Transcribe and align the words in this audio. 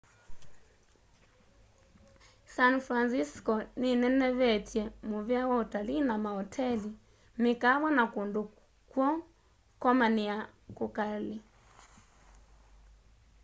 san 2.55 2.75
francisco 2.87 3.53
ninenevetye 3.81 4.83
muvea 5.09 5.43
wa 5.51 5.55
utalii 5.63 6.01
na 6.09 6.15
maoteli 6.25 6.91
mikaawa 7.43 7.89
na 7.97 8.03
kundu 8.13 8.41
kwo 8.91 9.07
komania 9.81 10.35
kukali 10.77 11.35